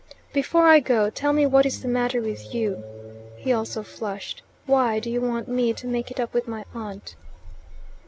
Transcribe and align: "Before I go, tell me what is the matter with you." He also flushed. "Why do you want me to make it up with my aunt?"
"Before 0.33 0.65
I 0.67 0.79
go, 0.79 1.11
tell 1.11 1.31
me 1.31 1.45
what 1.45 1.63
is 1.63 1.83
the 1.83 1.87
matter 1.87 2.21
with 2.21 2.55
you." 2.55 2.83
He 3.37 3.53
also 3.53 3.83
flushed. 3.83 4.41
"Why 4.65 4.99
do 4.99 5.11
you 5.11 5.21
want 5.21 5.47
me 5.47 5.73
to 5.73 5.85
make 5.85 6.09
it 6.09 6.19
up 6.19 6.33
with 6.33 6.47
my 6.47 6.65
aunt?" 6.73 7.15